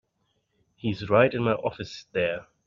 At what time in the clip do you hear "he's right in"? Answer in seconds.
0.77-1.43